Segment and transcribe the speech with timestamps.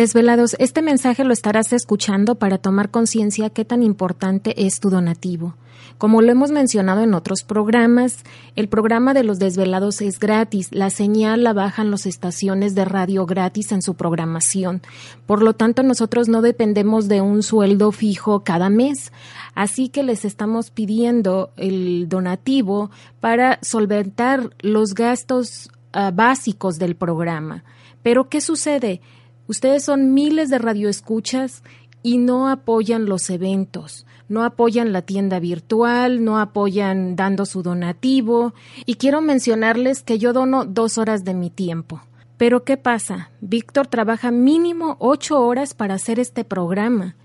[0.00, 5.56] Desvelados, este mensaje lo estarás escuchando para tomar conciencia qué tan importante es tu donativo.
[5.98, 8.24] Como lo hemos mencionado en otros programas,
[8.56, 10.68] el programa de los desvelados es gratis.
[10.70, 14.80] La señal la bajan las estaciones de radio gratis en su programación.
[15.26, 19.12] Por lo tanto, nosotros no dependemos de un sueldo fijo cada mes.
[19.54, 22.90] Así que les estamos pidiendo el donativo
[23.20, 27.64] para solventar los gastos uh, básicos del programa.
[28.02, 29.02] Pero, ¿qué sucede?
[29.50, 31.64] Ustedes son miles de radioescuchas
[32.04, 38.54] y no apoyan los eventos, no apoyan la tienda virtual, no apoyan dando su donativo.
[38.86, 42.00] Y quiero mencionarles que yo dono dos horas de mi tiempo.
[42.36, 43.32] Pero ¿qué pasa?
[43.40, 47.16] Víctor trabaja mínimo ocho horas para hacer este programa.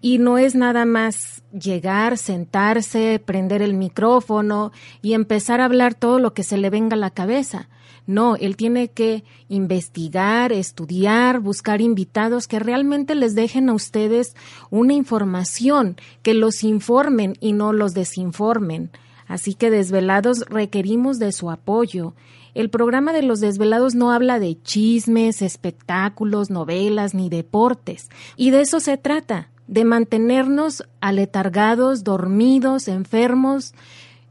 [0.00, 6.18] Y no es nada más llegar, sentarse, prender el micrófono y empezar a hablar todo
[6.18, 7.68] lo que se le venga a la cabeza.
[8.06, 14.34] No, él tiene que investigar, estudiar, buscar invitados que realmente les dejen a ustedes
[14.70, 18.90] una información, que los informen y no los desinformen.
[19.26, 22.14] Así que desvelados requerimos de su apoyo.
[22.54, 28.08] El programa de los desvelados no habla de chismes, espectáculos, novelas ni deportes.
[28.36, 33.74] Y de eso se trata, de mantenernos aletargados, dormidos, enfermos,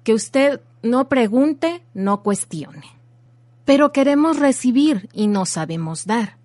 [0.04, 2.98] que usted no pregunte, no cuestione
[3.68, 6.38] pero queremos recibir y no sabemos dar.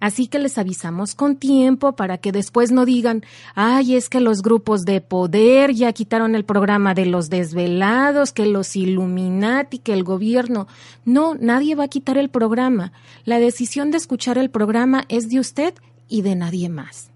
[0.00, 3.22] Así que les avisamos con tiempo para que después no digan,
[3.54, 8.46] ay, es que los grupos de poder ya quitaron el programa de los desvelados, que
[8.46, 10.68] los Illuminati, que el gobierno.
[11.04, 12.92] No, nadie va a quitar el programa.
[13.26, 15.74] La decisión de escuchar el programa es de usted
[16.08, 17.09] y de nadie más.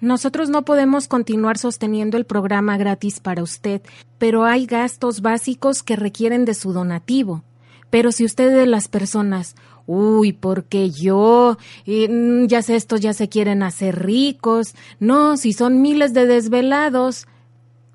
[0.00, 3.82] Nosotros no podemos continuar sosteniendo el programa gratis para usted,
[4.18, 7.42] pero hay gastos básicos que requieren de su donativo.
[7.90, 9.56] Pero si usted de las personas,
[9.86, 15.82] uy, porque yo, eh, ya sé, estos ya se quieren hacer ricos, no, si son
[15.82, 17.26] miles de desvelados,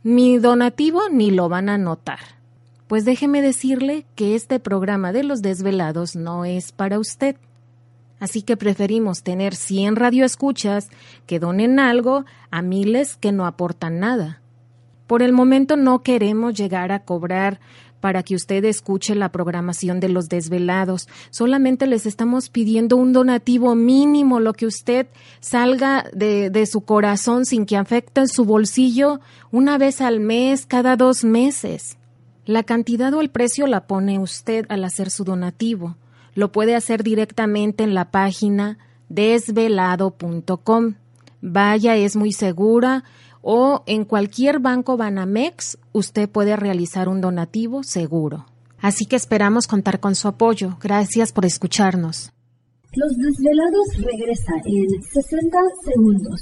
[0.03, 2.19] mi donativo ni lo van a notar.
[2.87, 7.37] Pues déjeme decirle que este programa de los desvelados no es para usted.
[8.19, 10.89] Así que preferimos tener 100 radioescuchas
[11.27, 14.41] que donen algo a miles que no aportan nada.
[15.07, 17.59] Por el momento no queremos llegar a cobrar
[17.99, 21.07] para que usted escuche la programación de los desvelados.
[21.31, 25.07] Solamente les estamos pidiendo un donativo mínimo, lo que usted
[25.39, 29.21] salga de, de su corazón sin que afecte su bolsillo
[29.51, 31.97] una vez al mes, cada dos meses.
[32.45, 35.95] La cantidad o el precio la pone usted al hacer su donativo.
[36.35, 38.77] Lo puede hacer directamente en la página
[39.09, 40.95] desvelado.com.
[41.41, 43.03] Vaya, es muy segura
[43.41, 48.45] o en cualquier banco Banamex usted puede realizar un donativo seguro.
[48.79, 50.77] Así que esperamos contar con su apoyo.
[50.81, 52.31] Gracias por escucharnos.
[52.93, 56.41] Los desvelados regresa en 60 segundos.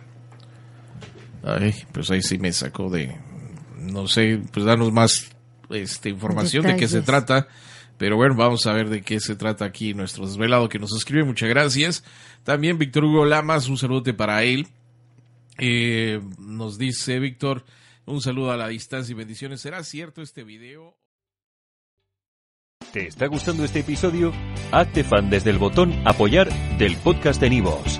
[1.41, 3.17] Ay, pues ahí sí me sacó de,
[3.79, 5.31] no sé, pues danos más
[5.69, 7.47] este, información de qué se trata.
[7.97, 11.23] Pero bueno, vamos a ver de qué se trata aquí nuestro desvelado que nos escribe.
[11.23, 12.03] Muchas gracias.
[12.43, 14.67] También Víctor Hugo Lamas, un saludo para él.
[15.59, 17.63] Eh, nos dice Víctor,
[18.05, 19.61] un saludo a la distancia y bendiciones.
[19.61, 20.97] ¿Será cierto este video?
[22.91, 24.33] ¿Te está gustando este episodio?
[24.71, 27.99] Hazte fan desde el botón Apoyar del podcast de Nivos.